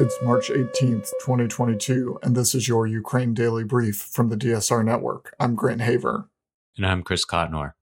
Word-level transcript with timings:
It's 0.00 0.16
March 0.22 0.48
18th, 0.48 1.10
2022, 1.20 2.20
and 2.22 2.34
this 2.34 2.54
is 2.54 2.66
your 2.66 2.86
Ukraine 2.86 3.34
Daily 3.34 3.64
Brief 3.64 3.96
from 3.96 4.30
the 4.30 4.36
DSR 4.36 4.82
Network. 4.82 5.34
I'm 5.38 5.54
Grant 5.54 5.82
Haver. 5.82 6.30
And 6.78 6.86
I'm 6.86 7.02
Chris 7.02 7.26
Cotnor. 7.26 7.74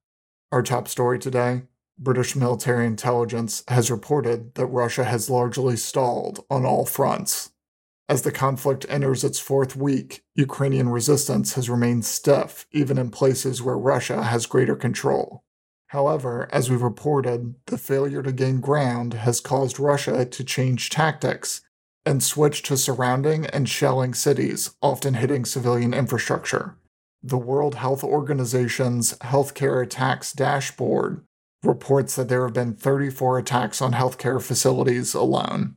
Our 0.51 0.65
top 0.65 0.89
story 0.89 1.21
today 1.21 1.63
British 1.97 2.35
military 2.35 2.87
intelligence 2.89 3.63
has 3.69 3.89
reported 3.89 4.57
that 4.57 4.67
Russia 4.67 5.05
has 5.05 5.31
largely 5.31 5.77
stalled 5.77 6.45
on 6.51 6.67
all 6.67 6.85
fronts. 6.85 7.53
As 8.09 8.23
the 8.23 8.33
conflict 8.33 8.85
enters 8.89 9.23
its 9.23 9.39
fourth 9.39 9.77
week, 9.77 10.25
Ukrainian 10.35 10.89
resistance 10.89 11.55
has 11.55 11.71
remained 11.71 12.05
stiff, 12.05 12.67
even 12.73 12.99
in 12.99 13.13
places 13.13 13.63
where 13.63 13.79
Russia 13.79 14.25
has 14.25 14.47
greater 14.47 14.75
control. 14.75 15.45
However, 15.87 16.49
as 16.51 16.69
we've 16.69 16.83
reported, 16.83 17.55
the 17.67 17.79
failure 17.79 18.25
to 18.25 18.33
gain 18.33 18.59
ground 18.59 19.15
has 19.15 19.41
caused 19.41 19.79
Russia 19.79 20.25
to 20.25 20.43
change 20.43 20.91
tactics 20.91 21.61
and 22.09 22.23
switch 22.23 22.63
to 22.63 22.75
surrounding 22.75 23.45
and 23.45 23.69
shelling 23.69 24.15
cities, 24.15 24.75
often 24.81 25.13
hitting 25.13 25.45
civilian 25.45 25.93
infrastructure. 25.93 26.75
The 27.23 27.37
World 27.37 27.75
Health 27.75 28.03
Organization's 28.03 29.13
Healthcare 29.19 29.85
Attacks 29.85 30.33
Dashboard 30.33 31.23
reports 31.63 32.17
that 32.17 32.31
there 32.31 32.45
have 32.45 32.55
been 32.55 32.73
34 32.73 33.39
attacks 33.39 33.83
on 33.83 33.93
healthcare 33.93 34.41
facilities 34.41 35.13
alone. 35.13 35.77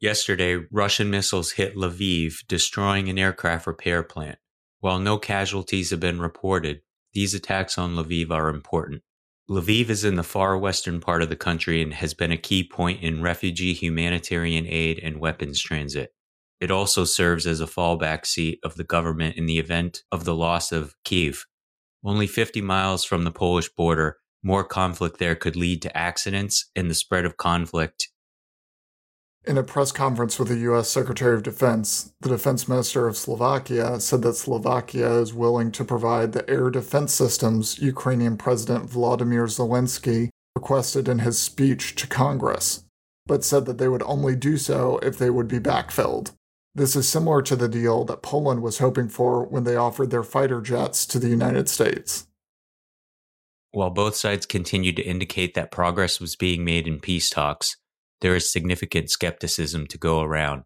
Yesterday, 0.00 0.64
Russian 0.72 1.10
missiles 1.10 1.52
hit 1.52 1.76
Lviv, 1.76 2.36
destroying 2.48 3.10
an 3.10 3.18
aircraft 3.18 3.66
repair 3.66 4.02
plant. 4.02 4.38
While 4.78 5.00
no 5.00 5.18
casualties 5.18 5.90
have 5.90 6.00
been 6.00 6.18
reported, 6.18 6.80
these 7.12 7.34
attacks 7.34 7.76
on 7.76 7.94
Lviv 7.94 8.30
are 8.30 8.48
important. 8.48 9.02
Lviv 9.50 9.88
is 9.88 10.04
in 10.04 10.14
the 10.14 10.22
far 10.22 10.56
western 10.56 11.00
part 11.00 11.22
of 11.22 11.28
the 11.28 11.34
country 11.34 11.82
and 11.82 11.92
has 11.92 12.14
been 12.14 12.30
a 12.30 12.36
key 12.36 12.62
point 12.62 13.02
in 13.02 13.20
refugee 13.20 13.74
humanitarian 13.74 14.64
aid 14.64 15.00
and 15.02 15.18
weapons 15.18 15.60
transit. 15.60 16.14
It 16.60 16.70
also 16.70 17.04
serves 17.04 17.48
as 17.48 17.60
a 17.60 17.66
fallback 17.66 18.26
seat 18.26 18.60
of 18.62 18.76
the 18.76 18.84
government 18.84 19.36
in 19.36 19.46
the 19.46 19.58
event 19.58 20.04
of 20.12 20.24
the 20.24 20.36
loss 20.36 20.70
of 20.70 20.94
Kiev. 21.04 21.46
Only 22.04 22.28
50 22.28 22.60
miles 22.60 23.02
from 23.02 23.24
the 23.24 23.32
Polish 23.32 23.68
border, 23.70 24.18
more 24.40 24.62
conflict 24.62 25.18
there 25.18 25.34
could 25.34 25.56
lead 25.56 25.82
to 25.82 25.96
accidents 25.98 26.70
and 26.76 26.88
the 26.88 26.94
spread 26.94 27.24
of 27.24 27.36
conflict 27.36 28.08
in 29.46 29.56
a 29.56 29.62
press 29.62 29.90
conference 29.90 30.38
with 30.38 30.48
the 30.48 30.58
U.S. 30.58 30.88
Secretary 30.88 31.34
of 31.34 31.42
Defense, 31.42 32.12
the 32.20 32.28
defense 32.28 32.68
minister 32.68 33.08
of 33.08 33.16
Slovakia 33.16 33.98
said 33.98 34.22
that 34.22 34.36
Slovakia 34.36 35.10
is 35.18 35.32
willing 35.32 35.72
to 35.72 35.84
provide 35.84 36.32
the 36.32 36.48
air 36.48 36.70
defense 36.70 37.14
systems 37.14 37.78
Ukrainian 37.78 38.36
President 38.36 38.88
Vladimir 38.90 39.46
Zelensky 39.46 40.28
requested 40.54 41.08
in 41.08 41.20
his 41.20 41.38
speech 41.38 41.94
to 41.94 42.06
Congress, 42.06 42.84
but 43.26 43.44
said 43.44 43.64
that 43.64 43.78
they 43.78 43.88
would 43.88 44.02
only 44.02 44.36
do 44.36 44.58
so 44.58 44.98
if 45.02 45.16
they 45.16 45.30
would 45.30 45.48
be 45.48 45.58
backfilled. 45.58 46.32
This 46.74 46.94
is 46.94 47.08
similar 47.08 47.42
to 47.42 47.56
the 47.56 47.68
deal 47.68 48.04
that 48.04 48.22
Poland 48.22 48.62
was 48.62 48.78
hoping 48.78 49.08
for 49.08 49.44
when 49.44 49.64
they 49.64 49.74
offered 49.74 50.10
their 50.10 50.22
fighter 50.22 50.60
jets 50.60 51.06
to 51.06 51.18
the 51.18 51.28
United 51.28 51.68
States. 51.68 52.26
While 53.72 53.90
both 53.90 54.16
sides 54.16 54.46
continued 54.46 54.96
to 54.96 55.02
indicate 55.02 55.54
that 55.54 55.70
progress 55.70 56.20
was 56.20 56.36
being 56.36 56.64
made 56.64 56.86
in 56.86 57.00
peace 57.00 57.30
talks, 57.30 57.76
there 58.20 58.34
is 58.34 58.52
significant 58.52 59.10
skepticism 59.10 59.86
to 59.88 59.98
go 59.98 60.20
around. 60.20 60.64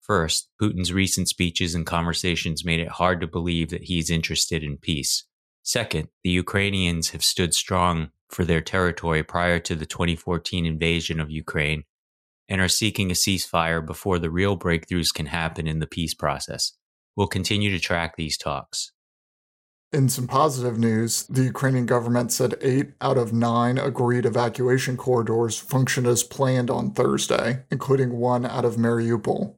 First, 0.00 0.48
Putin's 0.60 0.92
recent 0.92 1.28
speeches 1.28 1.74
and 1.74 1.84
conversations 1.84 2.64
made 2.64 2.80
it 2.80 2.88
hard 2.88 3.20
to 3.20 3.26
believe 3.26 3.70
that 3.70 3.84
he 3.84 3.98
is 3.98 4.10
interested 4.10 4.62
in 4.62 4.76
peace. 4.76 5.24
Second, 5.62 6.08
the 6.22 6.30
Ukrainians 6.30 7.10
have 7.10 7.24
stood 7.24 7.52
strong 7.52 8.10
for 8.28 8.44
their 8.44 8.60
territory 8.60 9.24
prior 9.24 9.58
to 9.58 9.74
the 9.74 9.86
2014 9.86 10.64
invasion 10.64 11.18
of 11.18 11.30
Ukraine 11.30 11.84
and 12.48 12.60
are 12.60 12.68
seeking 12.68 13.10
a 13.10 13.14
ceasefire 13.14 13.84
before 13.84 14.20
the 14.20 14.30
real 14.30 14.56
breakthroughs 14.56 15.12
can 15.12 15.26
happen 15.26 15.66
in 15.66 15.80
the 15.80 15.86
peace 15.86 16.14
process. 16.14 16.72
We'll 17.16 17.26
continue 17.26 17.70
to 17.70 17.80
track 17.80 18.14
these 18.16 18.36
talks. 18.36 18.92
In 19.92 20.08
some 20.08 20.26
positive 20.26 20.78
news, 20.78 21.22
the 21.28 21.44
Ukrainian 21.44 21.86
government 21.86 22.32
said 22.32 22.58
eight 22.60 22.92
out 23.00 23.16
of 23.16 23.32
nine 23.32 23.78
agreed 23.78 24.26
evacuation 24.26 24.96
corridors 24.96 25.58
functioned 25.58 26.06
as 26.08 26.24
planned 26.24 26.70
on 26.70 26.90
Thursday, 26.90 27.64
including 27.70 28.18
one 28.18 28.44
out 28.44 28.64
of 28.64 28.76
Mariupol. 28.76 29.54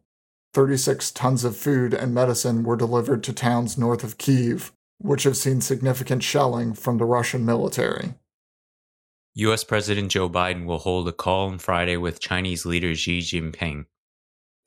36 0.53 1.11
tons 1.12 1.44
of 1.44 1.56
food 1.56 1.94
and 1.94 2.15
medicine 2.15 2.62
were 2.62 2.77
delivered 2.77 3.22
to 3.25 3.33
towns 3.33 3.78
north 3.78 4.05
of 4.05 4.19
Kiev, 4.19 4.72
which 4.99 5.22
have 5.22 5.37
seen 5.37 5.61
significant 5.61 6.22
shelling 6.22 6.75
from 6.75 6.99
the 6.99 7.05
Russian 7.05 7.44
military. 7.44 8.15
U.S. 9.34 9.65
President 9.65 10.11
Joe 10.11 10.28
Biden 10.28 10.67
will 10.67 10.78
hold 10.78 11.09
a 11.09 11.12
call 11.12 11.49
on 11.49 11.59
Friday 11.59 11.97
with 11.97 12.21
Chinese 12.21 12.67
leader 12.67 12.94
Xi 12.94 13.21
Jinping 13.21 13.87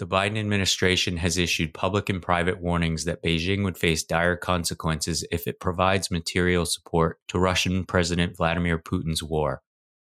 the 0.02 0.08
Biden 0.08 0.40
administration 0.40 1.18
has 1.18 1.38
issued 1.38 1.76
public 1.76 2.10
and 2.10 2.24
private 2.24 2.60
warnings 2.60 3.06
that 3.06 3.22
Beijing 3.22 3.64
would 3.64 3.78
face 3.78 4.02
dire 4.02 4.36
consequences 4.36 5.24
if 5.32 5.46
it 5.46 5.60
provides 5.60 6.10
material 6.10 6.66
support 6.66 7.20
to 7.28 7.38
Russian 7.38 7.86
President 7.86 8.36
Vladimir 8.36 8.80
Putin's 8.80 9.22
war. 9.22 9.62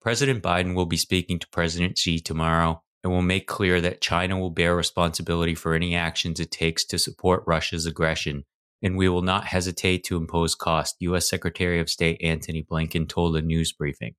President 0.01 0.45
Biden 0.45 0.77
will 0.77 0.87
be 0.87 0.97
speaking 0.97 1.41
to 1.41 1.49
President 1.49 1.99
Xi 1.99 2.21
tomorrow 2.21 2.85
and 3.03 3.13
will 3.13 3.21
make 3.21 3.49
clear 3.49 3.81
that 3.81 4.01
China 4.01 4.39
will 4.39 4.51
bear 4.51 4.77
responsibility 4.77 5.57
for 5.57 5.75
any 5.75 5.97
actions 5.97 6.39
it 6.39 6.53
takes 6.53 6.85
to 6.85 6.97
support 6.97 7.43
Russia's 7.49 7.85
aggression, 7.85 8.45
and 8.81 8.97
we 8.97 9.09
will 9.09 9.23
not 9.23 9.47
hesitate 9.47 10.05
to 10.05 10.17
impose 10.17 10.55
cost, 10.55 10.95
U.S. 11.01 11.29
Secretary 11.29 11.81
of 11.81 11.91
State 11.91 12.21
Antony 12.23 12.63
Blinken 12.63 13.09
told 13.09 13.35
a 13.35 13.43
news 13.43 13.73
briefing. 13.73 14.15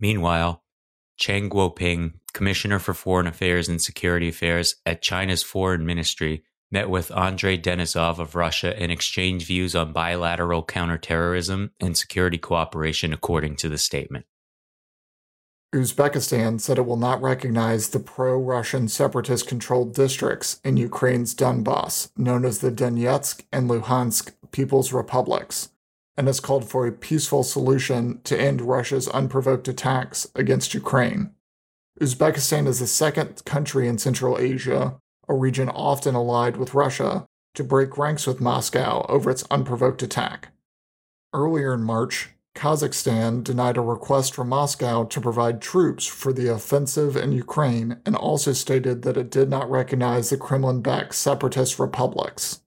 Meanwhile, 0.00 0.63
Cheng 1.16 1.48
Guoping, 1.48 2.14
Commissioner 2.32 2.78
for 2.78 2.94
Foreign 2.94 3.26
Affairs 3.26 3.68
and 3.68 3.80
Security 3.80 4.28
Affairs 4.28 4.76
at 4.84 5.02
China's 5.02 5.42
Foreign 5.42 5.86
Ministry, 5.86 6.44
met 6.70 6.90
with 6.90 7.12
Andrei 7.12 7.56
Denisov 7.56 8.18
of 8.18 8.34
Russia 8.34 8.78
and 8.78 8.90
exchanged 8.90 9.46
views 9.46 9.74
on 9.74 9.92
bilateral 9.92 10.64
counterterrorism 10.64 11.70
and 11.80 11.96
security 11.96 12.38
cooperation, 12.38 13.12
according 13.12 13.56
to 13.56 13.68
the 13.68 13.78
statement. 13.78 14.26
Uzbekistan 15.74 16.60
said 16.60 16.78
it 16.78 16.86
will 16.86 16.96
not 16.96 17.20
recognize 17.20 17.88
the 17.88 17.98
pro 17.98 18.38
Russian 18.38 18.86
separatist 18.86 19.48
controlled 19.48 19.92
districts 19.92 20.60
in 20.64 20.76
Ukraine's 20.76 21.34
Donbass, 21.34 22.10
known 22.16 22.44
as 22.44 22.60
the 22.60 22.70
Donetsk 22.70 23.42
and 23.52 23.68
Luhansk 23.68 24.32
People's 24.52 24.92
Republics, 24.92 25.70
and 26.16 26.26
has 26.26 26.40
called 26.40 26.68
for 26.68 26.86
a 26.86 26.92
peaceful 26.92 27.42
solution 27.42 28.20
to 28.24 28.40
end 28.40 28.60
Russia's 28.60 29.08
unprovoked 29.08 29.68
attacks 29.68 30.26
against 30.34 30.74
Ukraine. 30.74 31.30
Uzbekistan 32.00 32.66
is 32.66 32.80
the 32.80 32.86
second 32.86 33.44
country 33.44 33.88
in 33.88 33.98
Central 33.98 34.38
Asia, 34.38 34.96
a 35.28 35.34
region 35.34 35.68
often 35.68 36.14
allied 36.14 36.56
with 36.56 36.74
Russia, 36.74 37.26
to 37.54 37.64
break 37.64 37.96
ranks 37.96 38.26
with 38.26 38.40
Moscow 38.40 39.06
over 39.08 39.30
its 39.30 39.44
unprovoked 39.50 40.02
attack. 40.02 40.48
Earlier 41.32 41.74
in 41.74 41.82
March, 41.82 42.30
Kazakhstan 42.54 43.42
denied 43.42 43.76
a 43.76 43.80
request 43.80 44.34
from 44.34 44.48
Moscow 44.48 45.04
to 45.04 45.20
provide 45.20 45.60
troops 45.60 46.06
for 46.06 46.32
the 46.32 46.52
offensive 46.52 47.16
in 47.16 47.32
Ukraine 47.32 47.98
and 48.06 48.14
also 48.14 48.52
stated 48.52 49.02
that 49.02 49.16
it 49.16 49.30
did 49.30 49.50
not 49.50 49.70
recognize 49.70 50.30
the 50.30 50.36
Kremlin 50.36 50.80
backed 50.80 51.14
separatist 51.14 51.78
republics. 51.78 52.60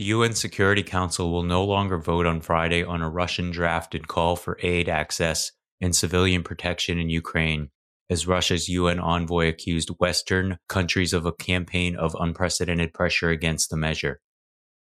The 0.00 0.06
UN 0.06 0.32
Security 0.32 0.82
Council 0.82 1.30
will 1.30 1.42
no 1.42 1.62
longer 1.62 1.98
vote 1.98 2.24
on 2.24 2.40
Friday 2.40 2.82
on 2.82 3.02
a 3.02 3.10
Russian 3.10 3.50
drafted 3.50 4.08
call 4.08 4.34
for 4.34 4.58
aid 4.62 4.88
access 4.88 5.52
and 5.78 5.94
civilian 5.94 6.42
protection 6.42 6.98
in 6.98 7.10
Ukraine, 7.10 7.68
as 8.08 8.26
Russia's 8.26 8.66
UN 8.70 8.98
envoy 8.98 9.46
accused 9.48 9.90
Western 9.98 10.56
countries 10.70 11.12
of 11.12 11.26
a 11.26 11.34
campaign 11.34 11.96
of 11.96 12.16
unprecedented 12.18 12.94
pressure 12.94 13.28
against 13.28 13.68
the 13.68 13.76
measure. 13.76 14.22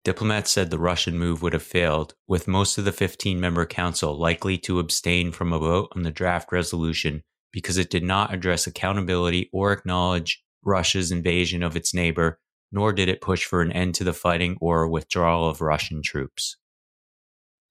Diplomats 0.04 0.50
said 0.50 0.72
the 0.72 0.80
Russian 0.80 1.16
move 1.20 1.44
would 1.44 1.54
have 1.54 1.62
failed, 1.62 2.16
with 2.28 2.48
most 2.48 2.80
of 2.80 2.86
the 2.86 2.92
15 2.92 3.40
member 3.40 3.68
council 3.68 4.18
likely 4.18 4.58
to 4.58 4.80
abstain 4.80 5.32
from 5.32 5.54
a 5.54 5.60
vote 5.60 5.90
on 5.96 6.02
the 6.02 6.10
draft 6.10 6.52
resolution 6.52 7.22
because 7.52 7.78
it 7.78 7.92
did 7.92 8.04
not 8.04 8.34
address 8.34 8.66
accountability 8.66 9.48
or 9.54 9.74
acknowledge 9.74 10.44
Russia's 10.64 11.12
invasion 11.12 11.62
of 11.62 11.76
its 11.76 11.94
neighbor 11.94 12.40
nor 12.74 12.92
did 12.92 13.08
it 13.08 13.22
push 13.22 13.46
for 13.46 13.62
an 13.62 13.72
end 13.72 13.96
to 13.96 14.04
the 14.04 14.12
fighting 14.12 14.58
or 14.60 14.88
withdrawal 14.88 15.48
of 15.48 15.62
Russian 15.62 16.02
troops. 16.02 16.58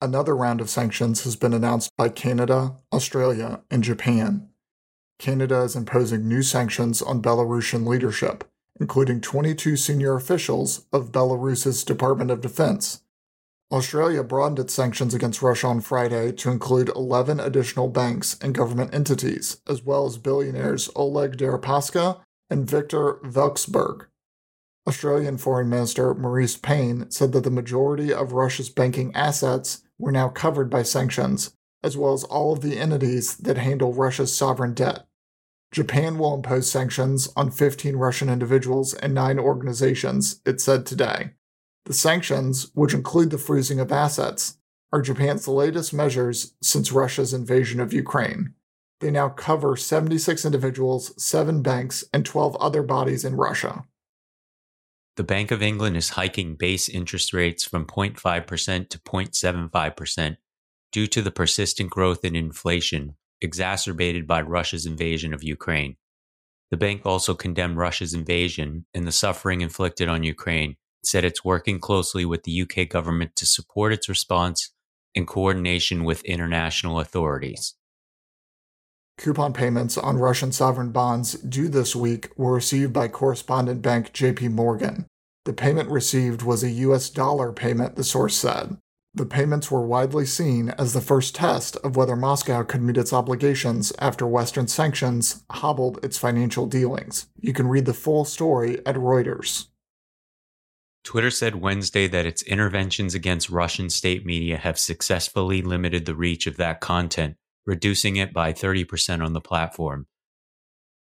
Another 0.00 0.34
round 0.34 0.60
of 0.60 0.70
sanctions 0.70 1.24
has 1.24 1.36
been 1.36 1.52
announced 1.52 1.90
by 1.96 2.08
Canada, 2.08 2.76
Australia, 2.92 3.62
and 3.70 3.84
Japan. 3.84 4.48
Canada 5.18 5.60
is 5.60 5.76
imposing 5.76 6.26
new 6.26 6.42
sanctions 6.42 7.02
on 7.02 7.22
Belarusian 7.22 7.86
leadership, 7.86 8.44
including 8.80 9.20
22 9.20 9.76
senior 9.76 10.14
officials 10.14 10.86
of 10.92 11.12
Belarus's 11.12 11.84
Department 11.84 12.30
of 12.30 12.40
Defense. 12.40 13.02
Australia 13.70 14.22
broadened 14.22 14.58
its 14.58 14.74
sanctions 14.74 15.14
against 15.14 15.40
Russia 15.40 15.66
on 15.66 15.80
Friday 15.80 16.30
to 16.32 16.50
include 16.50 16.90
11 16.90 17.40
additional 17.40 17.88
banks 17.88 18.36
and 18.42 18.54
government 18.54 18.92
entities, 18.92 19.58
as 19.68 19.82
well 19.82 20.04
as 20.04 20.18
billionaires 20.18 20.90
Oleg 20.94 21.36
Deripaska 21.36 22.20
and 22.50 22.68
Viktor 22.68 23.14
Vekselberg. 23.24 24.06
Australian 24.86 25.38
Foreign 25.38 25.68
Minister 25.68 26.12
Marise 26.14 26.60
Payne 26.60 27.08
said 27.10 27.32
that 27.32 27.44
the 27.44 27.50
majority 27.50 28.12
of 28.12 28.32
Russia's 28.32 28.68
banking 28.68 29.14
assets 29.14 29.82
were 29.96 30.10
now 30.10 30.28
covered 30.28 30.68
by 30.68 30.82
sanctions, 30.82 31.54
as 31.84 31.96
well 31.96 32.12
as 32.12 32.24
all 32.24 32.52
of 32.52 32.62
the 32.62 32.78
entities 32.78 33.36
that 33.36 33.58
handle 33.58 33.92
Russia's 33.92 34.34
sovereign 34.34 34.74
debt. 34.74 35.06
Japan 35.70 36.18
will 36.18 36.34
impose 36.34 36.70
sanctions 36.70 37.28
on 37.36 37.50
15 37.50 37.96
Russian 37.96 38.28
individuals 38.28 38.92
and 38.94 39.14
nine 39.14 39.38
organizations, 39.38 40.40
it 40.44 40.60
said 40.60 40.84
today. 40.84 41.30
The 41.86 41.94
sanctions, 41.94 42.70
which 42.74 42.92
include 42.92 43.30
the 43.30 43.38
freezing 43.38 43.80
of 43.80 43.90
assets, 43.90 44.58
are 44.92 45.00
Japan's 45.00 45.48
latest 45.48 45.94
measures 45.94 46.54
since 46.60 46.92
Russia's 46.92 47.32
invasion 47.32 47.80
of 47.80 47.92
Ukraine. 47.92 48.54
They 49.00 49.10
now 49.10 49.30
cover 49.30 49.76
76 49.76 50.44
individuals, 50.44 51.12
7 51.22 51.62
banks, 51.62 52.04
and 52.12 52.26
12 52.26 52.56
other 52.56 52.82
bodies 52.82 53.24
in 53.24 53.36
Russia. 53.36 53.84
The 55.16 55.24
Bank 55.24 55.50
of 55.50 55.62
England 55.62 55.98
is 55.98 56.10
hiking 56.10 56.54
base 56.54 56.88
interest 56.88 57.34
rates 57.34 57.64
from 57.64 57.84
0.5% 57.84 58.88
to 58.88 58.98
0.75% 58.98 60.36
due 60.90 61.06
to 61.06 61.20
the 61.20 61.30
persistent 61.30 61.90
growth 61.90 62.24
in 62.24 62.34
inflation 62.34 63.16
exacerbated 63.42 64.26
by 64.26 64.40
Russia's 64.40 64.86
invasion 64.86 65.34
of 65.34 65.44
Ukraine. 65.44 65.96
The 66.70 66.78
bank 66.78 67.02
also 67.04 67.34
condemned 67.34 67.76
Russia's 67.76 68.14
invasion 68.14 68.86
and 68.94 69.06
the 69.06 69.12
suffering 69.12 69.60
inflicted 69.60 70.08
on 70.08 70.22
Ukraine, 70.22 70.76
said 71.04 71.24
it's 71.24 71.44
working 71.44 71.78
closely 71.78 72.24
with 72.24 72.44
the 72.44 72.62
UK 72.62 72.88
government 72.88 73.36
to 73.36 73.44
support 73.44 73.92
its 73.92 74.08
response 74.08 74.70
in 75.14 75.26
coordination 75.26 76.04
with 76.04 76.24
international 76.24 76.98
authorities. 77.00 77.74
Coupon 79.18 79.52
payments 79.52 79.96
on 79.98 80.16
Russian 80.16 80.52
sovereign 80.52 80.90
bonds 80.90 81.34
due 81.34 81.68
this 81.68 81.94
week 81.94 82.30
were 82.36 82.54
received 82.54 82.92
by 82.92 83.08
correspondent 83.08 83.82
bank 83.82 84.12
JP 84.12 84.50
Morgan. 84.52 85.06
The 85.44 85.52
payment 85.52 85.90
received 85.90 86.42
was 86.42 86.62
a 86.62 86.70
US 86.70 87.10
dollar 87.10 87.52
payment, 87.52 87.96
the 87.96 88.04
source 88.04 88.36
said. 88.36 88.78
The 89.14 89.26
payments 89.26 89.70
were 89.70 89.86
widely 89.86 90.24
seen 90.24 90.70
as 90.70 90.94
the 90.94 91.02
first 91.02 91.34
test 91.34 91.76
of 91.84 91.96
whether 91.96 92.16
Moscow 92.16 92.62
could 92.62 92.80
meet 92.80 92.96
its 92.96 93.12
obligations 93.12 93.92
after 93.98 94.26
Western 94.26 94.68
sanctions 94.68 95.44
hobbled 95.50 96.02
its 96.02 96.16
financial 96.16 96.66
dealings. 96.66 97.26
You 97.38 97.52
can 97.52 97.68
read 97.68 97.84
the 97.84 97.92
full 97.92 98.24
story 98.24 98.78
at 98.86 98.96
Reuters. 98.96 99.66
Twitter 101.04 101.30
said 101.30 101.56
Wednesday 101.56 102.06
that 102.06 102.24
its 102.24 102.42
interventions 102.42 103.14
against 103.14 103.50
Russian 103.50 103.90
state 103.90 104.24
media 104.24 104.56
have 104.56 104.78
successfully 104.78 105.60
limited 105.60 106.06
the 106.06 106.14
reach 106.14 106.46
of 106.46 106.56
that 106.56 106.80
content, 106.80 107.36
reducing 107.66 108.16
it 108.16 108.32
by 108.32 108.52
30% 108.52 109.24
on 109.24 109.32
the 109.32 109.40
platform. 109.40 110.06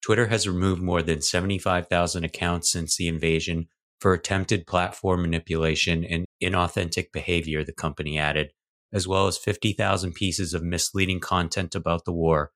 Twitter 0.02 0.28
has 0.28 0.48
removed 0.48 0.82
more 0.82 1.02
than 1.02 1.22
75,000 1.22 2.24
accounts 2.24 2.72
since 2.72 2.96
the 2.96 3.08
invasion 3.08 3.68
for 4.00 4.14
attempted 4.14 4.66
platform 4.66 5.22
manipulation 5.22 6.06
and 6.06 6.26
inauthentic 6.42 7.12
behavior, 7.12 7.64
the 7.64 7.74
company 7.74 8.18
added, 8.18 8.52
as 8.94 9.08
well 9.08 9.28
as 9.28 9.38
50,000 9.38 10.14
pieces 10.14 10.54
of 10.54 10.64
misleading 10.64 11.20
content 11.20 11.76
about 11.76 12.06
the 12.06 12.14
war. 12.14 12.52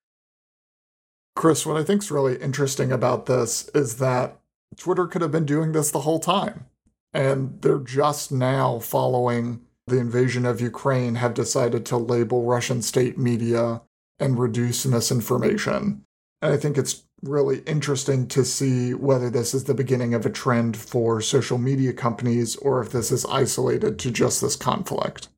Chris, 1.35 1.65
what 1.65 1.77
I 1.77 1.83
think 1.83 2.03
is 2.03 2.11
really 2.11 2.37
interesting 2.37 2.91
about 2.91 3.25
this 3.25 3.69
is 3.73 3.97
that 3.97 4.39
Twitter 4.77 5.07
could 5.07 5.21
have 5.21 5.31
been 5.31 5.45
doing 5.45 5.71
this 5.71 5.91
the 5.91 6.01
whole 6.01 6.19
time. 6.19 6.65
And 7.13 7.61
they're 7.61 7.79
just 7.79 8.31
now 8.31 8.79
following 8.79 9.61
the 9.85 9.99
invasion 9.99 10.45
of 10.45 10.61
Ukraine 10.61 11.15
have 11.15 11.33
decided 11.33 11.85
to 11.87 11.97
label 11.97 12.45
Russian 12.45 12.81
state 12.81 13.17
media 13.17 13.81
and 14.19 14.39
reduce 14.39 14.85
misinformation. 14.85 16.03
And 16.41 16.53
I 16.53 16.57
think 16.57 16.77
it's 16.77 17.03
really 17.21 17.59
interesting 17.59 18.27
to 18.27 18.43
see 18.43 18.93
whether 18.93 19.29
this 19.29 19.53
is 19.53 19.63
the 19.63 19.73
beginning 19.73 20.13
of 20.13 20.25
a 20.25 20.29
trend 20.29 20.75
for 20.75 21.21
social 21.21 21.57
media 21.57 21.93
companies 21.93 22.55
or 22.57 22.81
if 22.81 22.91
this 22.91 23.11
is 23.11 23.25
isolated 23.25 23.97
to 23.99 24.11
just 24.11 24.41
this 24.41 24.55
conflict. 24.55 25.29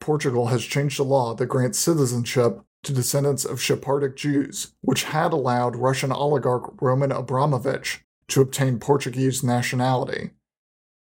Portugal 0.00 0.46
has 0.46 0.64
changed 0.64 1.00
a 1.00 1.02
law 1.02 1.34
that 1.34 1.46
grants 1.46 1.78
citizenship 1.78 2.60
to 2.84 2.92
descendants 2.92 3.44
of 3.44 3.60
Sephardic 3.60 4.16
Jews, 4.16 4.74
which 4.80 5.04
had 5.04 5.32
allowed 5.32 5.76
Russian 5.76 6.12
oligarch 6.12 6.80
Roman 6.80 7.10
Abramovich 7.10 8.04
to 8.28 8.40
obtain 8.40 8.78
Portuguese 8.78 9.42
nationality. 9.42 10.30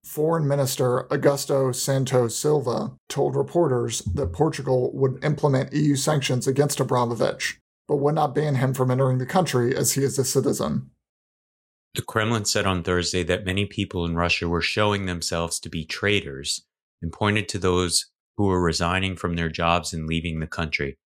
Foreign 0.04 0.48
Minister 0.48 1.04
Augusto 1.10 1.74
Santos 1.74 2.36
Silva 2.36 2.92
told 3.08 3.36
reporters 3.36 4.00
that 4.14 4.32
Portugal 4.32 4.90
would 4.94 5.22
implement 5.24 5.72
EU 5.72 5.94
sanctions 5.94 6.46
against 6.46 6.80
Abramovich 6.80 7.60
but 7.90 7.96
would 7.96 8.14
not 8.14 8.36
ban 8.36 8.54
him 8.54 8.72
from 8.72 8.88
entering 8.88 9.18
the 9.18 9.26
country 9.26 9.76
as 9.76 9.94
he 9.94 10.04
is 10.04 10.16
a 10.16 10.24
citizen. 10.24 10.88
The 11.96 12.02
Kremlin 12.02 12.44
said 12.44 12.64
on 12.64 12.84
Thursday 12.84 13.24
that 13.24 13.44
many 13.44 13.66
people 13.66 14.04
in 14.04 14.14
Russia 14.14 14.48
were 14.48 14.60
showing 14.60 15.06
themselves 15.06 15.58
to 15.58 15.68
be 15.68 15.84
traitors 15.84 16.64
and 17.02 17.12
pointed 17.12 17.48
to 17.48 17.58
those 17.58 18.06
who 18.36 18.46
were 18.46 18.62
resigning 18.62 19.16
from 19.16 19.34
their 19.34 19.48
jobs 19.48 19.92
and 19.92 20.06
leaving 20.06 20.38
the 20.38 20.46
country. 20.46 20.98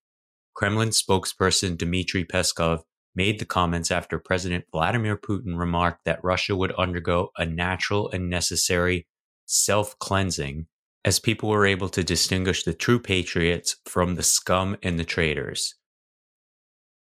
Kremlin 0.52 0.90
spokesperson 0.90 1.78
Dmitry 1.78 2.22
Peskov 2.22 2.82
made 3.14 3.38
the 3.38 3.44
comments 3.44 3.90
after 3.90 4.18
President 4.18 4.64
Vladimir 4.72 5.16
Putin 5.16 5.58
remarked 5.58 6.04
that 6.04 6.22
Russia 6.22 6.56
would 6.56 6.72
undergo 6.72 7.30
a 7.36 7.46
natural 7.46 8.10
and 8.10 8.28
necessary 8.28 9.06
self 9.46 9.98
cleansing 9.98 10.66
as 11.04 11.18
people 11.18 11.48
were 11.48 11.66
able 11.66 11.88
to 11.90 12.02
distinguish 12.02 12.64
the 12.64 12.72
true 12.72 12.98
patriots 12.98 13.76
from 13.84 14.14
the 14.14 14.22
scum 14.22 14.76
and 14.82 14.98
the 14.98 15.04
traitors. 15.04 15.74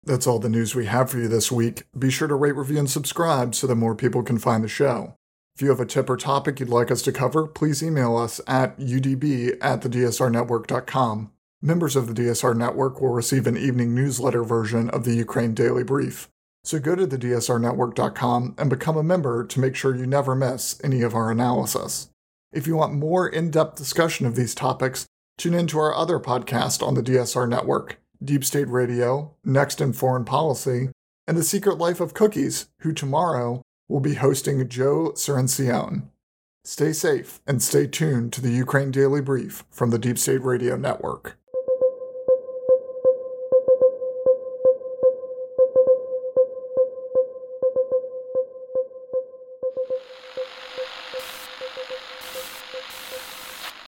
That's 0.03 0.27
all 0.27 0.39
the 0.39 0.49
news 0.49 0.75
we 0.75 0.85
have 0.85 1.09
for 1.09 1.17
you 1.17 1.27
this 1.27 1.51
week. 1.51 1.83
Be 1.97 2.11
sure 2.11 2.27
to 2.27 2.35
rate, 2.35 2.55
review, 2.55 2.77
and 2.77 2.89
subscribe 2.89 3.55
so 3.55 3.65
that 3.67 3.75
more 3.75 3.95
people 3.95 4.21
can 4.21 4.37
find 4.37 4.63
the 4.63 4.67
show. 4.67 5.15
If 5.55 5.61
you 5.61 5.69
have 5.69 5.79
a 5.79 5.85
tip 5.85 6.09
or 6.09 6.17
topic 6.17 6.59
you'd 6.59 6.69
like 6.69 6.91
us 6.91 7.01
to 7.03 7.11
cover, 7.11 7.47
please 7.47 7.81
email 7.81 8.17
us 8.17 8.41
at 8.45 8.77
udb 8.77 9.57
at 9.61 9.81
thedsrnetwork.com. 9.81 11.31
Members 11.65 11.95
of 11.95 12.05
the 12.05 12.13
DSR 12.13 12.55
Network 12.55 13.01
will 13.01 13.09
receive 13.09 13.47
an 13.47 13.57
evening 13.57 13.95
newsletter 13.95 14.43
version 14.43 14.87
of 14.91 15.03
the 15.03 15.15
Ukraine 15.15 15.55
Daily 15.55 15.83
Brief. 15.83 16.29
So 16.63 16.77
go 16.77 16.93
to 16.93 17.07
thedsrnetwork.com 17.07 18.53
and 18.59 18.69
become 18.69 18.95
a 18.95 19.01
member 19.01 19.43
to 19.43 19.59
make 19.59 19.75
sure 19.75 19.95
you 19.95 20.05
never 20.05 20.35
miss 20.35 20.79
any 20.83 21.01
of 21.01 21.15
our 21.15 21.31
analysis. 21.31 22.11
If 22.53 22.67
you 22.67 22.75
want 22.75 22.93
more 22.93 23.27
in 23.27 23.49
depth 23.49 23.77
discussion 23.77 24.27
of 24.27 24.35
these 24.35 24.53
topics, 24.53 25.07
tune 25.39 25.55
in 25.55 25.65
to 25.69 25.79
our 25.79 25.95
other 25.95 26.19
podcast 26.19 26.85
on 26.85 26.93
the 26.93 27.01
DSR 27.01 27.49
Network. 27.49 27.97
Deep 28.23 28.45
State 28.45 28.69
Radio, 28.69 29.33
Next 29.43 29.81
in 29.81 29.91
Foreign 29.91 30.23
Policy, 30.23 30.89
and 31.25 31.35
The 31.35 31.43
Secret 31.43 31.79
Life 31.79 31.99
of 31.99 32.13
Cookies, 32.13 32.67
who 32.81 32.93
tomorrow 32.93 33.63
will 33.89 34.01
be 34.01 34.13
hosting 34.13 34.69
Joe 34.69 35.13
Cirincione. 35.15 36.09
Stay 36.63 36.93
safe 36.93 37.41
and 37.47 37.63
stay 37.63 37.87
tuned 37.87 38.33
to 38.33 38.41
the 38.41 38.51
Ukraine 38.51 38.91
Daily 38.91 39.21
Brief 39.21 39.65
from 39.71 39.89
the 39.89 39.99
Deep 39.99 40.19
State 40.19 40.43
Radio 40.43 40.75
Network. 40.75 41.39